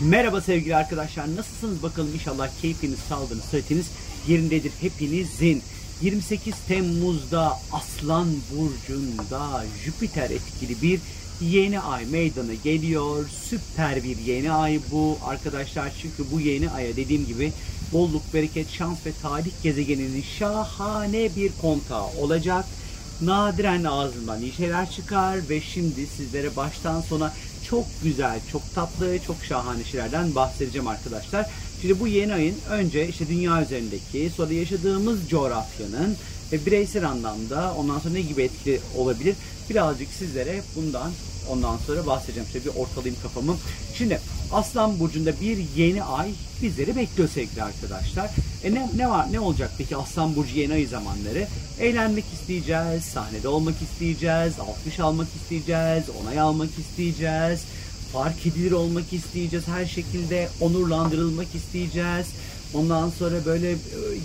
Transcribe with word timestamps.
Merhaba 0.00 0.40
sevgili 0.40 0.76
arkadaşlar. 0.76 1.36
Nasılsınız 1.36 1.82
bakalım 1.82 2.14
inşallah 2.14 2.48
keyfiniz, 2.62 2.98
sağlığınız, 2.98 3.44
sıhhatiniz 3.44 3.86
yerindedir 4.28 4.72
hepinizin. 4.80 5.62
28 6.02 6.54
Temmuz'da 6.68 7.52
Aslan 7.72 8.28
Burcu'nda 8.50 9.64
Jüpiter 9.84 10.30
etkili 10.30 10.82
bir 10.82 11.00
yeni 11.40 11.80
ay 11.80 12.04
meydana 12.04 12.54
geliyor. 12.64 13.28
Süper 13.48 14.04
bir 14.04 14.18
yeni 14.18 14.52
ay 14.52 14.80
bu 14.90 15.18
arkadaşlar. 15.26 15.92
Çünkü 16.02 16.30
bu 16.32 16.40
yeni 16.40 16.70
aya 16.70 16.96
dediğim 16.96 17.26
gibi 17.26 17.52
bolluk, 17.92 18.34
bereket, 18.34 18.70
şans 18.70 19.06
ve 19.06 19.10
talih 19.22 19.52
gezegeninin 19.62 20.24
şahane 20.38 21.36
bir 21.36 21.52
kontağı 21.60 22.06
olacak. 22.06 22.64
Nadiren 23.20 23.84
ağzından 23.84 24.42
iyi 24.42 24.52
şeyler 24.52 24.90
çıkar 24.90 25.48
ve 25.50 25.60
şimdi 25.60 26.06
sizlere 26.06 26.56
baştan 26.56 27.00
sona 27.00 27.32
çok 27.68 27.84
güzel, 28.02 28.40
çok 28.52 28.74
tatlı, 28.74 29.18
çok 29.26 29.36
şahane 29.44 29.84
şeylerden 29.84 30.34
bahsedeceğim 30.34 30.88
arkadaşlar. 30.88 31.46
Şimdi 31.80 32.00
bu 32.00 32.06
yeni 32.06 32.34
ayın 32.34 32.56
önce 32.70 33.08
işte 33.08 33.28
dünya 33.28 33.62
üzerindeki, 33.62 34.30
sonra 34.36 34.52
yaşadığımız 34.52 35.28
coğrafyanın 35.28 36.16
ve 36.52 36.66
bireysel 36.66 37.08
anlamda 37.08 37.74
ondan 37.78 37.98
sonra 37.98 38.14
ne 38.14 38.20
gibi 38.20 38.42
etki 38.42 38.80
olabilir? 38.96 39.36
Birazcık 39.70 40.08
sizlere 40.12 40.62
bundan 40.76 41.12
ondan 41.50 41.76
sonra 41.86 42.06
bahsedeceğim. 42.06 42.46
İşte 42.46 42.64
bir 42.64 42.80
ortalayayım 42.80 43.22
kafamı. 43.22 43.56
Şimdi 43.94 44.20
Aslan 44.52 45.00
Burcu'nda 45.00 45.40
bir 45.40 45.58
yeni 45.76 46.04
ay 46.04 46.30
bizleri 46.62 46.96
bekliyor 46.96 47.28
sevgili 47.28 47.62
arkadaşlar. 47.62 48.30
E 48.64 48.74
ne, 48.74 48.88
ne 48.96 49.10
var 49.10 49.32
ne 49.32 49.40
olacak 49.40 49.70
peki 49.78 49.96
Aslan 49.96 50.36
Burcu 50.36 50.58
yeni 50.58 50.72
ay 50.72 50.86
zamanları? 50.86 51.46
Eğlenmek 51.80 52.24
isteyeceğiz, 52.32 53.04
sahnede 53.04 53.48
olmak 53.48 53.74
isteyeceğiz, 53.82 54.54
alkış 54.60 55.00
almak 55.00 55.28
isteyeceğiz, 55.42 56.04
onay 56.22 56.40
almak 56.40 56.70
isteyeceğiz, 56.78 57.60
fark 58.12 58.46
edilir 58.46 58.72
olmak 58.72 59.12
isteyeceğiz, 59.12 59.68
her 59.68 59.86
şekilde 59.86 60.48
onurlandırılmak 60.60 61.54
isteyeceğiz. 61.54 62.26
Ondan 62.76 63.10
sonra 63.10 63.44
böyle 63.46 63.70
e, 63.70 63.76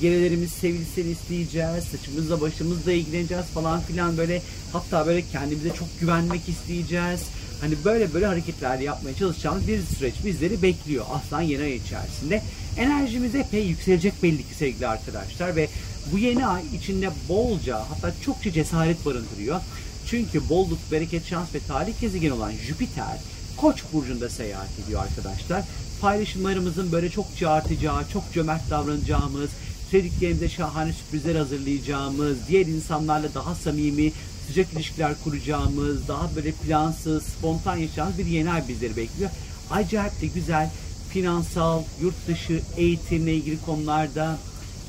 gerelerimiz 0.02 0.52
sevilsin 0.52 1.12
isteyeceğiz. 1.12 1.84
Saçımızla 1.84 2.42
başımızla 2.42 2.92
ilgileneceğiz 2.92 3.46
falan 3.46 3.82
filan 3.82 4.18
böyle 4.18 4.42
hatta 4.74 5.06
böyle 5.06 5.22
kendimize 5.32 5.70
çok 5.70 6.00
güvenmek 6.00 6.50
isteyeceğiz. 6.50 7.22
Hani 7.62 7.74
böyle 7.86 8.14
böyle 8.14 8.26
hareketler 8.26 8.80
yapmaya 8.80 9.16
çalışacağımız 9.16 9.68
bir 9.68 9.82
süreç 9.82 10.14
bizleri 10.26 10.62
bekliyor 10.62 11.06
Aslan 11.12 11.42
yeni 11.42 11.64
ay 11.64 11.76
içerisinde. 11.76 12.42
Enerjimiz 12.78 13.36
epey 13.36 13.66
yükselecek 13.66 14.24
belli 14.24 14.38
ki 14.38 14.56
sevgili 14.58 14.88
arkadaşlar 14.88 15.56
ve 15.56 15.68
bu 16.12 16.18
yeni 16.18 16.46
ay 16.46 16.64
içinde 16.76 17.10
bolca 17.30 17.80
hatta 17.80 18.14
çokça 18.26 18.52
cesaret 18.52 19.06
barındırıyor. 19.06 19.62
Çünkü 20.08 20.50
bolluk, 20.50 20.80
bereket, 20.92 21.26
şans 21.26 21.56
ve 21.56 21.60
talih 21.68 22.02
gezegeni 22.02 22.34
olan 22.34 22.52
Jüpiter 22.52 23.18
Koç 23.58 23.84
burcunda 23.94 24.30
seyahat 24.30 24.80
ediyor 24.86 25.04
arkadaşlar. 25.04 25.64
Paylaşımlarımızın 26.02 26.92
böyle 26.92 27.10
çok 27.10 27.26
artacağı, 27.48 28.10
çok 28.14 28.34
cömert 28.34 28.70
davranacağımız, 28.70 29.50
sevdiklerimize 29.92 30.50
şahane 30.50 30.94
sürprizler 30.94 31.36
hazırlayacağımız, 31.36 32.38
diğer 32.48 32.66
insanlarla 32.66 33.34
daha 33.34 33.56
samimi, 33.56 34.12
sıcak 34.48 34.74
ilişkiler 34.74 35.14
kuracağımız, 35.24 36.08
daha 36.08 36.36
böyle 36.36 36.52
plansız, 36.52 37.24
spontan 37.24 37.76
yaşayacağımız 37.76 38.18
bir 38.18 38.26
yeni 38.26 38.52
ay 38.52 38.68
bizleri 38.68 38.98
bekliyor. 38.98 39.32
Acayip 39.72 40.22
de 40.22 40.28
güzel 40.28 40.70
finansal, 41.10 41.84
yurt 42.02 42.28
dışı, 42.28 42.62
eğitimle 42.78 43.36
ilgili 43.36 43.62
konularda, 43.62 44.38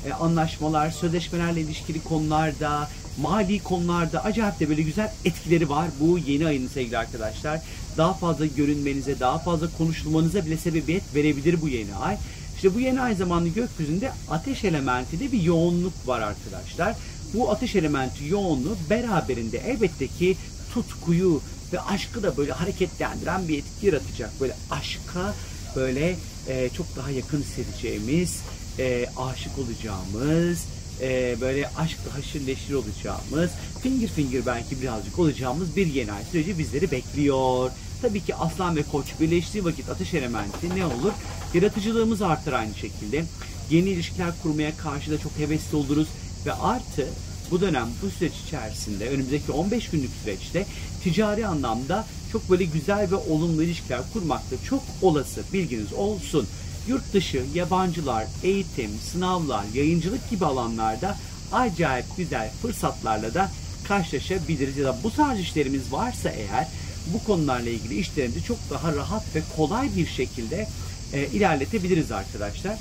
e, 0.05 0.13
anlaşmalar, 0.13 0.91
sözleşmelerle 0.91 1.61
ilişkili 1.61 2.03
konularda, 2.03 2.89
mali 3.21 3.59
konularda 3.59 4.23
acayip 4.23 4.59
de 4.59 4.69
böyle 4.69 4.81
güzel 4.81 5.11
etkileri 5.25 5.69
var 5.69 5.87
bu 5.99 6.17
yeni 6.17 6.47
ayın 6.47 6.67
sevgili 6.67 6.97
arkadaşlar. 6.97 7.61
Daha 7.97 8.13
fazla 8.13 8.45
görünmenize, 8.45 9.19
daha 9.19 9.39
fazla 9.39 9.67
konuşulmanıza 9.77 10.45
bile 10.45 10.57
sebebiyet 10.57 11.15
verebilir 11.15 11.61
bu 11.61 11.69
yeni 11.69 11.95
ay. 11.95 12.17
İşte 12.55 12.75
bu 12.75 12.79
yeni 12.79 13.01
ay 13.01 13.15
zamanlı 13.15 13.49
gökyüzünde 13.49 14.11
ateş 14.29 14.63
elementinde 14.63 15.31
bir 15.31 15.41
yoğunluk 15.41 15.93
var 16.05 16.21
arkadaşlar. 16.21 16.95
Bu 17.33 17.51
ateş 17.51 17.75
elementi 17.75 18.25
yoğunluğu 18.25 18.77
beraberinde 18.89 19.57
elbette 19.57 20.07
ki 20.07 20.37
tutkuyu 20.73 21.41
ve 21.73 21.81
aşkı 21.81 22.23
da 22.23 22.37
böyle 22.37 22.51
hareketlendiren 22.51 23.47
bir 23.47 23.57
etki 23.57 23.85
yaratacak. 23.85 24.41
Böyle 24.41 24.55
aşka 24.71 25.33
böyle 25.75 26.15
e, 26.47 26.69
çok 26.69 26.95
daha 26.95 27.11
yakın 27.11 27.41
hissedeceğimiz, 27.41 28.39
e, 28.79 29.05
aşık 29.17 29.51
olacağımız, 29.59 30.65
e, 31.01 31.35
böyle 31.41 31.67
aşkla 31.67 32.13
haşır 32.17 32.47
neşir 32.47 32.73
olacağımız, 32.73 33.51
finger 33.83 34.07
finger 34.07 34.45
belki 34.45 34.81
birazcık 34.81 35.19
olacağımız 35.19 35.75
bir 35.75 35.87
yeni 35.87 36.11
ay 36.11 36.23
süreci 36.31 36.59
bizleri 36.59 36.91
bekliyor. 36.91 37.71
Tabii 38.01 38.21
ki 38.21 38.35
aslan 38.35 38.75
ve 38.75 38.83
koç 38.83 39.05
birleştiği 39.19 39.65
vakit 39.65 39.89
ateş 39.89 40.13
elementi 40.13 40.75
ne 40.75 40.85
olur? 40.85 41.11
Yaratıcılığımız 41.53 42.21
artar 42.21 42.53
aynı 42.53 42.73
şekilde. 42.75 43.25
Yeni 43.69 43.89
ilişkiler 43.89 44.31
kurmaya 44.43 44.77
karşı 44.77 45.11
da 45.11 45.17
çok 45.17 45.31
hevesli 45.37 45.77
oluruz 45.77 46.07
ve 46.45 46.53
artı 46.53 47.07
bu 47.51 47.61
dönem 47.61 47.87
bu 48.01 48.09
süreç 48.09 48.33
içerisinde 48.47 49.09
önümüzdeki 49.09 49.51
15 49.51 49.89
günlük 49.89 50.11
süreçte 50.23 50.65
ticari 51.03 51.47
anlamda 51.47 52.05
çok 52.31 52.49
böyle 52.49 52.63
güzel 52.63 53.11
ve 53.11 53.15
olumlu 53.15 53.63
ilişkiler 53.63 53.99
kurmakta 54.13 54.55
çok 54.69 54.83
olası 55.01 55.41
bilginiz 55.53 55.93
olsun. 55.93 56.47
Yurt 56.87 57.13
dışı, 57.13 57.43
yabancılar, 57.53 58.25
eğitim, 58.43 58.91
sınavlar, 59.11 59.63
yayıncılık 59.73 60.29
gibi 60.29 60.45
alanlarda 60.45 61.17
acayip 61.51 62.05
güzel 62.17 62.51
fırsatlarla 62.61 63.33
da 63.33 63.51
karşılaşabiliriz. 63.87 64.77
Ya 64.77 64.85
da 64.85 64.97
bu 65.03 65.11
tarz 65.11 65.39
işlerimiz 65.39 65.91
varsa 65.91 66.29
eğer 66.29 66.67
bu 67.13 67.23
konularla 67.23 67.69
ilgili 67.69 67.99
işlerimizi 67.99 68.43
çok 68.43 68.57
daha 68.69 68.95
rahat 68.95 69.35
ve 69.35 69.41
kolay 69.57 69.95
bir 69.95 70.07
şekilde 70.07 70.67
e, 71.13 71.27
ilerletebiliriz 71.27 72.11
arkadaşlar. 72.11 72.77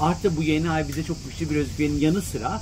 Artı 0.00 0.36
bu 0.36 0.42
yeni 0.42 0.70
ay 0.70 0.88
bize 0.88 1.04
çok 1.04 1.16
güçlü 1.24 1.50
bir 1.50 1.56
özgüvenin 1.56 2.00
yanı 2.00 2.22
sıra 2.22 2.60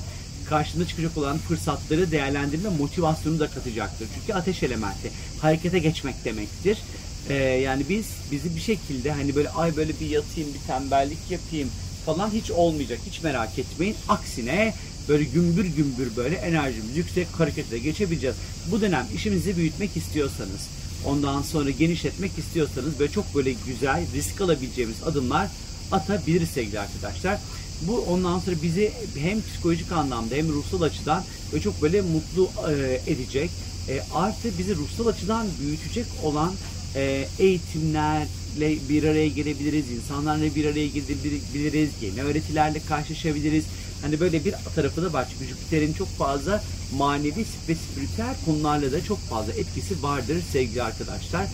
karşında 0.49 0.87
çıkacak 0.87 1.17
olan 1.17 1.39
fırsatları 1.39 2.11
değerlendirme 2.11 2.69
motivasyonu 2.69 3.41
da 3.41 3.51
katacaktır. 3.51 4.09
Çünkü 4.15 4.33
ateş 4.33 4.63
elementi 4.63 5.11
harekete 5.41 5.79
geçmek 5.79 6.25
demektir. 6.25 6.79
Ee, 7.29 7.35
yani 7.35 7.83
biz 7.89 8.07
bizi 8.33 8.57
bir 8.57 8.61
şekilde 8.61 9.13
hani 9.13 9.37
böyle 9.37 9.51
ay 9.51 9.77
böyle 9.77 10.01
bir 10.01 10.11
yatayım 10.11 10.49
bir 10.55 10.67
tembellik 10.67 11.31
yapayım 11.31 11.69
falan 12.07 12.31
hiç 12.31 12.51
olmayacak. 12.51 12.99
Hiç 13.07 13.23
merak 13.23 13.59
etmeyin. 13.59 13.97
Aksine 14.09 14.75
böyle 15.09 15.25
gümbür 15.25 15.65
gümbür 15.65 16.17
böyle 16.17 16.37
enerjimiz 16.37 16.97
yüksek 16.97 17.27
harekete 17.39 17.79
geçebileceğiz. 17.79 18.37
Bu 18.71 18.81
dönem 18.81 19.07
işimizi 19.15 19.57
büyütmek 19.57 19.97
istiyorsanız 19.97 20.69
ondan 21.05 21.43
sonra 21.43 21.71
genişletmek 21.71 22.39
istiyorsanız 22.39 22.99
böyle 22.99 23.13
çok 23.13 23.35
böyle 23.35 23.53
güzel 23.67 24.03
risk 24.15 24.41
alabileceğimiz 24.41 25.03
adımlar 25.07 25.49
atabiliriz 25.93 26.49
sevgili 26.49 26.81
arkadaşlar. 26.81 27.39
Bu 27.83 28.01
ondan 28.01 28.39
sonra 28.39 28.57
bizi 28.63 28.93
hem 29.19 29.43
psikolojik 29.43 29.93
anlamda 29.93 30.35
hem 30.35 30.49
ruhsal 30.49 30.83
açıdan 30.83 31.25
böyle 31.53 31.63
çok 31.63 31.83
böyle 31.83 32.01
mutlu 32.01 32.51
e, 32.71 33.01
edecek. 33.07 33.51
E, 33.89 34.03
artı 34.15 34.59
bizi 34.59 34.77
ruhsal 34.77 35.07
açıdan 35.07 35.47
büyütecek 35.61 36.07
olan 36.25 36.53
e, 36.95 37.29
eğitimlerle 37.39 38.89
bir 38.89 39.05
araya 39.05 39.29
gelebiliriz, 39.29 39.91
insanlarla 39.91 40.55
bir 40.55 40.65
araya 40.65 40.87
gelebiliriz, 40.87 41.91
yeni 42.03 42.23
öğretilerle 42.23 42.81
karşılaşabiliriz. 42.89 43.65
Hani 44.03 44.21
böyle 44.21 44.45
bir 44.45 44.55
tarafı 44.75 45.03
da 45.03 45.13
var 45.13 45.29
çünkü 45.33 45.51
Jüpiter'in 45.51 45.93
çok 45.93 46.09
fazla 46.09 46.65
manevi 46.97 47.45
ve 47.69 47.75
spiritüel 47.75 48.35
konularla 48.45 48.93
da 48.93 49.05
çok 49.05 49.19
fazla 49.19 49.53
etkisi 49.53 50.03
vardır 50.03 50.37
sevgili 50.53 50.83
arkadaşlar. 50.83 51.47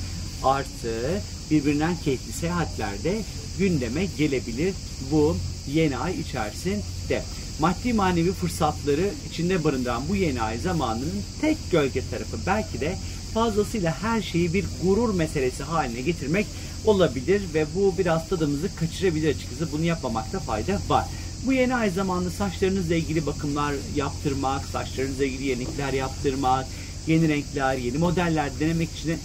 Artı 0.42 1.20
birbirinden 1.50 1.96
keyifli 2.04 2.32
seyahatlerde 2.32 3.22
gündeme 3.58 4.06
gelebilir 4.18 4.74
bu 5.10 5.36
yeni 5.72 5.98
ay 5.98 6.20
içerisinde. 6.20 7.22
Maddi 7.60 7.92
manevi 7.92 8.32
fırsatları 8.32 9.10
içinde 9.30 9.64
barındıran 9.64 10.02
bu 10.08 10.16
yeni 10.16 10.42
ay 10.42 10.58
zamanının 10.58 11.22
tek 11.40 11.56
gölge 11.70 12.02
tarafı 12.10 12.36
belki 12.46 12.80
de 12.80 12.96
fazlasıyla 13.34 14.02
her 14.02 14.22
şeyi 14.22 14.54
bir 14.54 14.64
gurur 14.82 15.14
meselesi 15.14 15.62
haline 15.62 16.00
getirmek 16.00 16.46
olabilir 16.84 17.42
ve 17.54 17.66
bu 17.74 17.94
biraz 17.98 18.28
tadımızı 18.28 18.76
kaçırabilir 18.76 19.34
açıkçası. 19.34 19.72
Bunu 19.72 19.84
yapmamakta 19.84 20.40
fayda 20.40 20.78
var. 20.88 21.04
Bu 21.46 21.52
yeni 21.52 21.74
ay 21.74 21.90
zamanlı 21.90 22.30
saçlarınızla 22.30 22.94
ilgili 22.94 23.26
bakımlar 23.26 23.74
yaptırmak, 23.96 24.64
saçlarınızla 24.64 25.24
ilgili 25.24 25.44
yenilikler 25.44 25.92
yaptırmak, 25.92 26.66
yeni 27.06 27.28
renkler, 27.28 27.76
yeni 27.76 27.98
modeller 27.98 28.50
denemek 28.60 28.88
için 28.92 29.08
de 29.08 29.16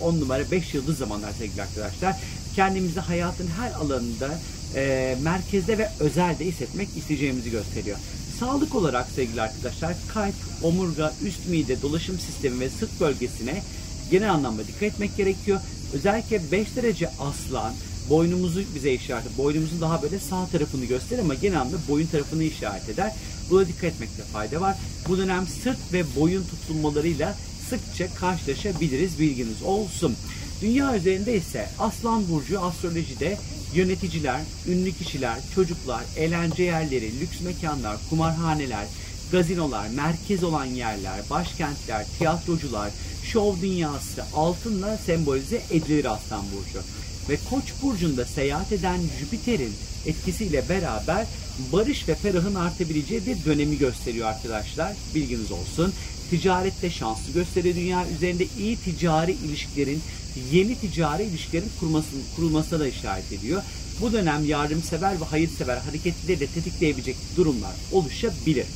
10 0.00 0.20
numara 0.20 0.50
5 0.50 0.74
yıldız 0.74 0.98
zamanlar 0.98 1.32
sevgili 1.38 1.62
arkadaşlar. 1.62 2.16
Kendimizi 2.56 3.00
hayatın 3.00 3.46
her 3.46 3.72
alanında 3.72 4.38
e, 4.74 5.16
merkezde 5.22 5.78
ve 5.78 5.88
özelde 6.00 6.44
hissetmek 6.44 6.88
isteyeceğimizi 6.96 7.50
gösteriyor. 7.50 7.98
Sağlık 8.42 8.74
olarak 8.74 9.06
sevgili 9.14 9.42
arkadaşlar 9.42 9.94
kalp, 10.14 10.34
omurga, 10.62 11.12
üst 11.24 11.48
mide, 11.48 11.82
dolaşım 11.82 12.18
sistemi 12.18 12.60
ve 12.60 12.70
sırt 12.70 13.00
bölgesine 13.00 13.62
genel 14.10 14.32
anlamda 14.32 14.66
dikkat 14.66 14.82
etmek 14.82 15.16
gerekiyor. 15.16 15.60
Özellikle 15.92 16.52
5 16.52 16.76
derece 16.76 17.08
aslan, 17.08 17.72
boynumuzu 18.10 18.62
bize 18.74 18.92
işaret 18.92 19.26
eder. 19.26 19.38
Boynumuzun 19.38 19.80
daha 19.80 20.02
böyle 20.02 20.18
sağ 20.18 20.46
tarafını 20.46 20.84
gösterir 20.84 21.20
ama 21.20 21.34
genel 21.34 21.60
anlamda 21.60 21.76
boyun 21.88 22.06
tarafını 22.06 22.44
işaret 22.44 22.88
eder. 22.88 23.12
Buna 23.50 23.68
dikkat 23.68 23.84
etmekte 23.84 24.22
fayda 24.22 24.60
var. 24.60 24.76
Bu 25.08 25.18
dönem 25.18 25.46
sırt 25.46 25.92
ve 25.92 26.04
boyun 26.16 26.44
tutulmalarıyla 26.44 27.34
sıkça 27.70 28.14
karşılaşabiliriz 28.14 29.18
bilginiz 29.18 29.62
olsun. 29.62 30.16
Dünya 30.62 30.96
üzerinde 30.96 31.36
ise 31.36 31.68
Aslan 31.78 32.28
Burcu 32.28 32.60
astrolojide 32.60 33.38
yöneticiler, 33.74 34.40
ünlü 34.68 34.92
kişiler, 34.92 35.38
çocuklar, 35.54 36.02
eğlence 36.16 36.62
yerleri, 36.62 37.20
lüks 37.20 37.40
mekanlar, 37.40 37.96
kumarhaneler, 38.10 38.86
gazinolar, 39.32 39.88
merkez 39.88 40.44
olan 40.44 40.64
yerler, 40.64 41.20
başkentler, 41.30 42.06
tiyatrocular, 42.18 42.90
şov 43.22 43.60
dünyası 43.60 44.24
altınla 44.34 44.98
sembolize 45.06 45.62
edilir 45.70 46.04
Aslan 46.04 46.44
Burcu. 46.56 46.86
Ve 47.28 47.38
Koç 47.50 47.64
burcunda 47.82 48.24
seyahat 48.24 48.72
eden 48.72 49.00
Jüpiter'in 49.20 49.74
etkisiyle 50.06 50.68
beraber 50.68 51.26
barış 51.72 52.08
ve 52.08 52.14
ferahın 52.14 52.54
artabileceği 52.54 53.26
bir 53.26 53.44
dönemi 53.44 53.78
gösteriyor 53.78 54.28
arkadaşlar. 54.28 54.92
Bilginiz 55.14 55.52
olsun. 55.52 55.92
Ticarette 56.30 56.90
şanslı 56.90 57.32
gösteriyor 57.32 57.76
dünya 57.76 58.08
üzerinde 58.08 58.46
iyi 58.58 58.76
ticari 58.76 59.32
ilişkilerin, 59.32 60.02
yeni 60.52 60.74
ticari 60.74 61.22
ilişkilerin 61.22 61.70
kurmasını, 61.80 62.20
kurulmasına 62.36 62.80
da 62.80 62.88
işaret 62.88 63.32
ediyor. 63.32 63.62
Bu 64.00 64.12
dönem 64.12 64.44
yardımsever 64.44 65.20
ve 65.20 65.24
hayırsever 65.24 65.76
hareketleri 65.76 66.40
de 66.40 66.46
tetikleyebilecek 66.46 67.16
durumlar 67.36 67.72
oluşabilir. 67.92 68.66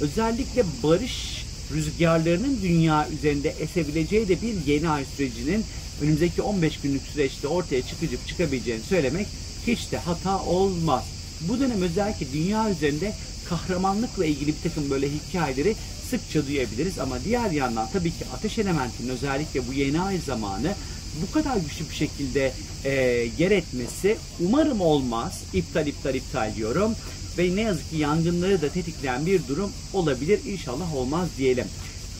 Özellikle 0.00 0.64
barış 0.82 1.44
rüzgarlarının 1.72 2.58
dünya 2.62 3.08
üzerinde 3.08 3.54
esebileceği 3.60 4.28
de 4.28 4.42
bir 4.42 4.66
yeni 4.66 4.88
ay 4.88 5.04
sürecinin 5.16 5.64
önümüzdeki 6.02 6.42
15 6.42 6.80
günlük 6.80 7.02
süreçte 7.02 7.48
ortaya 7.48 7.82
çıkıp 7.82 8.28
çıkabileceğini 8.28 8.82
söylemek 8.82 9.26
hiç 9.66 9.92
de 9.92 9.98
hata 9.98 10.42
olmaz. 10.44 11.04
Bu 11.48 11.60
dönem 11.60 11.82
özellikle 11.82 12.32
dünya 12.32 12.70
üzerinde 12.70 13.12
kahramanlıkla 13.48 14.24
ilgili 14.24 14.48
bir 14.48 14.62
takım 14.62 14.90
böyle 14.90 15.08
hikayeleri 15.08 15.74
sıkça 16.10 16.46
duyabiliriz 16.46 16.98
ama 16.98 17.24
diğer 17.24 17.50
yandan 17.50 17.88
tabii 17.92 18.10
ki 18.10 18.24
ateş 18.36 18.58
elementinin 18.58 19.08
özellikle 19.08 19.68
bu 19.68 19.72
yeni 19.72 20.00
ay 20.00 20.18
zamanı 20.18 20.74
bu 21.22 21.32
kadar 21.32 21.56
güçlü 21.56 21.90
bir 21.90 21.94
şekilde 21.94 22.52
e, 22.84 22.92
yer 23.38 23.50
etmesi 23.50 24.16
umarım 24.40 24.80
olmaz. 24.80 25.40
İptal 25.54 25.86
iptal 25.86 26.14
iptal 26.14 26.54
diyorum. 26.56 26.94
Ve 27.38 27.56
ne 27.56 27.60
yazık 27.60 27.90
ki 27.90 27.96
yangınları 27.96 28.62
da 28.62 28.68
tetikleyen 28.68 29.26
bir 29.26 29.48
durum 29.48 29.72
olabilir. 29.92 30.40
İnşallah 30.46 30.96
olmaz 30.96 31.28
diyelim. 31.38 31.66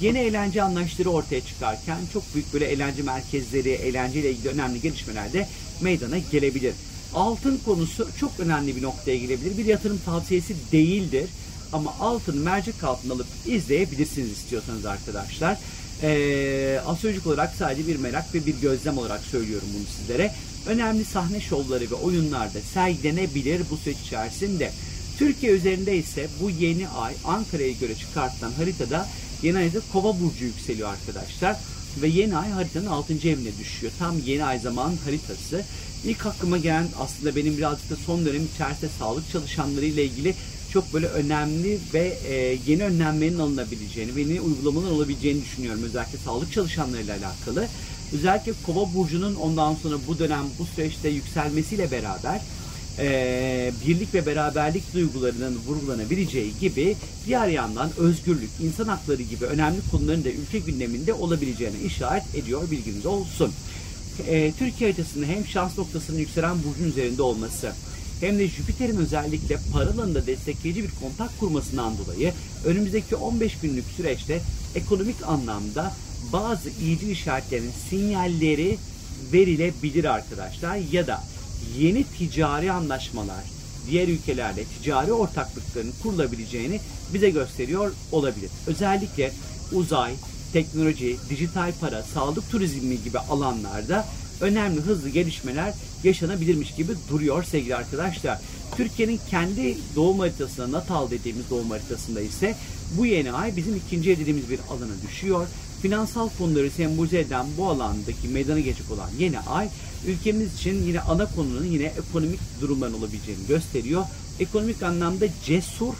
Yeni 0.00 0.18
eğlence 0.18 0.62
anlayışları 0.62 1.10
ortaya 1.10 1.40
çıkarken 1.40 1.98
çok 2.12 2.34
büyük 2.34 2.52
böyle 2.52 2.66
eğlence 2.66 3.02
merkezleri, 3.02 3.70
eğlenceyle 3.70 4.30
ilgili 4.30 4.48
önemli 4.48 4.80
gelişmeler 4.80 5.32
de 5.32 5.48
meydana 5.80 6.18
gelebilir. 6.18 6.74
Altın 7.14 7.60
konusu 7.64 8.08
çok 8.20 8.32
önemli 8.38 8.76
bir 8.76 8.82
noktaya 8.82 9.16
gelebilir. 9.16 9.58
Bir 9.58 9.64
yatırım 9.64 10.00
tavsiyesi 10.04 10.54
değildir. 10.72 11.28
Ama 11.72 11.94
altın 12.00 12.38
mercek 12.38 12.84
altına 12.84 13.12
alıp 13.12 13.26
izleyebilirsiniz 13.46 14.30
istiyorsanız 14.30 14.86
arkadaşlar. 14.86 15.58
Ee, 16.02 16.80
astrolojik 16.86 17.26
olarak 17.26 17.54
sadece 17.58 17.86
bir 17.86 17.96
merak 17.96 18.34
ve 18.34 18.46
bir 18.46 18.54
gözlem 18.54 18.98
olarak 18.98 19.20
söylüyorum 19.20 19.68
bunu 19.74 19.84
sizlere. 19.98 20.32
Önemli 20.66 21.04
sahne 21.04 21.40
şovları 21.40 21.90
ve 21.90 21.94
oyunlarda 21.94 22.60
sergilenebilir 22.74 23.62
bu 23.70 23.76
süreç 23.76 23.98
içerisinde. 23.98 24.72
Türkiye 25.18 25.52
üzerinde 25.52 25.96
ise 25.96 26.26
bu 26.40 26.50
yeni 26.50 26.88
ay 26.88 27.14
Ankara'ya 27.24 27.72
göre 27.72 27.94
çıkartılan 27.94 28.52
haritada 28.52 29.06
yeni 29.42 29.58
ayda 29.58 29.78
kova 29.92 30.20
burcu 30.20 30.44
yükseliyor 30.44 30.88
arkadaşlar. 30.88 31.56
Ve 32.02 32.08
yeni 32.08 32.36
ay 32.36 32.50
haritanın 32.50 32.86
6. 32.86 33.12
evine 33.12 33.58
düşüyor. 33.58 33.92
Tam 33.98 34.18
yeni 34.18 34.44
ay 34.44 34.58
zaman 34.58 34.92
haritası. 35.04 35.64
İlk 36.04 36.26
aklıma 36.26 36.58
gelen 36.58 36.86
aslında 37.00 37.36
benim 37.36 37.56
birazcık 37.56 37.90
da 37.90 37.96
son 37.96 38.26
dönem 38.26 38.48
içerisinde 38.54 38.90
sağlık 38.98 39.32
çalışanları 39.32 39.84
ile 39.84 40.04
ilgili 40.04 40.34
çok 40.72 40.92
böyle 40.92 41.06
önemli 41.06 41.78
ve 41.94 42.18
e, 42.28 42.58
yeni 42.66 42.84
önlemlerin 42.84 43.38
alınabileceğini 43.38 44.16
ve 44.16 44.20
yeni 44.20 44.40
uygulamalar 44.40 44.90
olabileceğini 44.90 45.42
düşünüyorum. 45.42 45.82
Özellikle 45.82 46.18
sağlık 46.18 46.52
çalışanlarıyla 46.52 47.16
alakalı. 47.16 47.68
Özellikle 48.12 48.52
Kova 48.66 48.94
burcunun 48.94 49.34
ondan 49.34 49.74
sonra 49.74 49.96
bu 50.08 50.18
dönem 50.18 50.44
bu 50.58 50.66
süreçte 50.66 51.08
yükselmesiyle 51.08 51.90
beraber 51.90 52.40
e, 52.98 53.72
birlik 53.86 54.14
ve 54.14 54.26
beraberlik 54.26 54.94
duygularının 54.94 55.58
vurgulanabileceği 55.66 56.52
gibi 56.60 56.96
diğer 57.26 57.48
yandan 57.48 57.90
özgürlük, 57.98 58.50
insan 58.62 58.88
hakları 58.88 59.22
gibi 59.22 59.44
önemli 59.44 59.78
konuların 59.90 60.24
da 60.24 60.28
ülke 60.28 60.58
gündeminde 60.58 61.14
olabileceğine 61.14 61.80
işaret 61.86 62.34
ediyor 62.34 62.70
bilginiz 62.70 63.06
olsun. 63.06 63.52
E, 64.28 64.52
Türkiye 64.58 64.90
haritasında 64.90 65.26
hem 65.26 65.46
şans 65.46 65.78
noktasının 65.78 66.18
yükselen 66.18 66.56
burcun 66.62 66.90
üzerinde 66.90 67.22
olması, 67.22 67.72
hem 68.20 68.38
de 68.38 68.48
Jüpiter'in 68.48 68.96
özellikle 68.96 69.58
para 69.72 69.90
alanında 69.90 70.26
destekleyici 70.26 70.82
bir 70.82 70.90
kontak 71.02 71.40
kurmasından 71.40 71.98
dolayı 71.98 72.32
önümüzdeki 72.64 73.16
15 73.16 73.58
günlük 73.62 73.84
süreçte 73.96 74.40
ekonomik 74.74 75.16
anlamda 75.26 75.92
bazı 76.32 76.70
iyicil 76.70 77.08
işaretlerin 77.08 77.70
sinyalleri 77.90 78.78
verilebilir 79.32 80.04
arkadaşlar 80.04 80.76
ya 80.92 81.06
da 81.06 81.20
yeni 81.78 82.04
ticari 82.04 82.72
anlaşmalar 82.72 83.44
diğer 83.90 84.08
ülkelerle 84.08 84.64
ticari 84.64 85.12
ortaklıkların 85.12 85.92
kurulabileceğini 86.02 86.80
bize 87.14 87.30
gösteriyor 87.30 87.92
olabilir. 88.12 88.50
Özellikle 88.66 89.32
uzay, 89.72 90.12
teknoloji, 90.52 91.16
dijital 91.30 91.72
para, 91.80 92.02
sağlık 92.02 92.50
turizmi 92.50 93.02
gibi 93.02 93.18
alanlarda 93.18 94.06
önemli 94.40 94.80
hızlı 94.80 95.08
gelişmeler 95.08 95.74
yaşanabilirmiş 96.04 96.74
gibi 96.74 96.92
duruyor 97.10 97.44
sevgili 97.44 97.76
arkadaşlar. 97.76 98.38
Türkiye'nin 98.76 99.20
kendi 99.30 99.76
doğum 99.96 100.18
haritasında 100.18 100.78
natal 100.78 101.10
dediğimiz 101.10 101.50
doğum 101.50 101.70
haritasında 101.70 102.20
ise 102.20 102.56
bu 102.98 103.06
yeni 103.06 103.32
ay 103.32 103.56
bizim 103.56 103.76
ikinci 103.76 104.18
dediğimiz 104.18 104.50
bir 104.50 104.60
alana 104.70 105.02
düşüyor. 105.08 105.46
Finansal 105.82 106.28
konuları 106.38 106.70
sembolize 106.70 107.18
eden 107.18 107.46
bu 107.58 107.68
alandaki 107.68 108.28
meydana 108.28 108.60
geçecek 108.60 108.90
olan 108.90 109.10
yeni 109.18 109.38
ay 109.38 109.68
ülkemiz 110.06 110.54
için 110.54 110.82
yine 110.86 111.00
ana 111.00 111.26
konunun 111.26 111.64
yine 111.64 111.84
ekonomik 111.84 112.40
durumların 112.60 112.94
olabileceğini 112.94 113.46
gösteriyor. 113.48 114.04
Ekonomik 114.40 114.82
anlamda 114.82 115.26
cesur, 115.44 115.94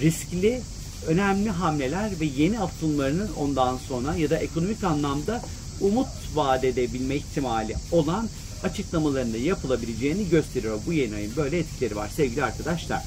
riskli, 0.00 0.60
önemli 1.06 1.50
hamleler 1.50 2.10
ve 2.20 2.24
yeni 2.24 2.60
atılımlarının 2.60 3.30
ondan 3.38 3.78
sonra 3.88 4.16
ya 4.16 4.30
da 4.30 4.36
ekonomik 4.36 4.84
anlamda 4.84 5.42
umut 5.80 6.08
vaat 6.34 6.64
edebilme 6.64 7.16
ihtimali 7.16 7.74
olan 7.92 8.28
açıklamalarında 8.62 9.36
yapılabileceğini 9.36 10.28
gösteriyor. 10.28 10.78
Bu 10.86 10.92
yeni 10.92 11.14
ayın 11.14 11.36
böyle 11.36 11.58
etkileri 11.58 11.96
var 11.96 12.10
sevgili 12.16 12.44
arkadaşlar. 12.44 13.02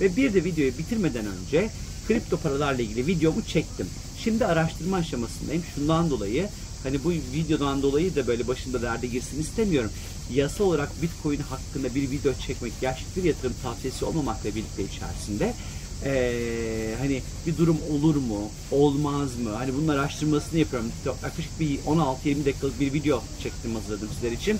Ve 0.00 0.16
bir 0.16 0.34
de 0.34 0.44
videoyu 0.44 0.78
bitirmeden 0.78 1.26
önce 1.26 1.70
kripto 2.08 2.36
paralarla 2.36 2.82
ilgili 2.82 3.06
videomu 3.06 3.42
çektim. 3.42 3.86
Şimdi 4.18 4.46
araştırma 4.46 4.96
aşamasındayım. 4.96 5.62
Şundan 5.74 6.10
dolayı 6.10 6.48
hani 6.82 7.04
bu 7.04 7.10
videodan 7.10 7.82
dolayı 7.82 8.16
da 8.16 8.26
böyle 8.26 8.48
başında 8.48 8.82
derde 8.82 9.06
girsin 9.06 9.40
istemiyorum. 9.40 9.90
Yasa 10.34 10.64
olarak 10.64 11.02
Bitcoin 11.02 11.40
hakkında 11.40 11.94
bir 11.94 12.10
video 12.10 12.32
çekmek 12.46 12.72
gerçek 12.80 13.16
bir 13.16 13.24
yatırım 13.24 13.54
tavsiyesi 13.62 14.04
olmamakla 14.04 14.54
birlikte 14.54 14.84
içerisinde 14.84 15.54
ee, 16.04 16.94
hani 16.98 17.22
bir 17.46 17.56
durum 17.56 17.78
olur 17.92 18.16
mu, 18.16 18.50
olmaz 18.70 19.38
mı? 19.38 19.50
Hani 19.50 19.74
bunun 19.74 19.88
araştırmasını 19.88 20.58
yapıyorum. 20.58 20.92
Yaklaşık 21.06 21.60
bir 21.60 21.78
16-20 21.78 22.44
dakikalık 22.44 22.80
bir 22.80 22.92
video 22.92 23.22
çektim 23.42 23.74
hazırladım 23.74 24.08
sizler 24.14 24.32
için. 24.32 24.58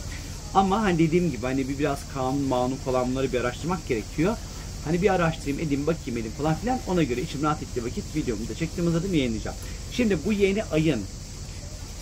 Ama 0.55 0.83
hani 0.83 0.99
dediğim 0.99 1.31
gibi 1.31 1.43
hani 1.43 1.69
bir 1.69 1.79
biraz 1.79 1.99
kanun, 2.15 2.43
manun 2.43 2.77
falan 2.77 3.11
bunları 3.11 3.33
bir 3.33 3.41
araştırmak 3.41 3.89
gerekiyor. 3.89 4.37
Hani 4.85 5.03
bir 5.03 5.15
araştırayım, 5.15 5.61
edeyim, 5.61 5.87
bakayım, 5.87 6.19
edeyim 6.19 6.37
falan 6.39 6.55
filan. 6.55 6.79
Ona 6.89 7.03
göre 7.03 7.21
içim 7.21 7.43
rahat 7.43 7.63
ettiği 7.63 7.85
vakit 7.85 8.17
videomu 8.17 8.49
da 8.49 8.55
çektim, 8.55 8.85
hazırladım, 8.85 9.15
yayınlayacağım. 9.15 9.57
Şimdi 9.93 10.19
bu 10.27 10.33
yeni 10.33 10.65
ayın 10.65 11.01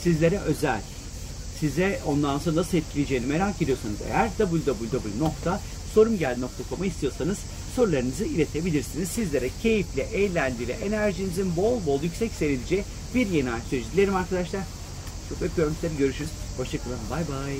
sizlere 0.03 0.39
özel, 0.39 0.81
size 1.61 2.01
ondan 2.07 2.39
sonra 2.39 2.57
nasıl 2.57 2.79
etkileyeceğini 2.79 3.27
merak 3.27 3.63
ediyorsanız 3.63 3.99
eğer 4.11 4.31
www.sorumgeldi.com'a 4.39 6.87
istiyorsanız 6.87 7.39
sorularınızı 7.71 8.25
iletebilirsiniz. 8.25 9.09
Sizlere 9.09 9.51
keyifli, 9.63 10.01
eğlenceli, 10.01 10.73
enerjinizin 10.73 11.57
bol 11.57 11.87
bol 11.87 12.03
yüksek 12.03 12.33
seyredeceği 12.33 12.85
bir 13.15 13.27
yeni 13.27 13.51
ay 13.51 13.61
arkadaşlar. 14.17 14.63
Çok 15.29 15.43
öpüyorum 15.43 15.75
sizleri. 15.75 15.99
Görüşürüz. 15.99 16.31
Hoşçakalın. 16.57 16.99
Bay 17.11 17.21
bay. 17.29 17.57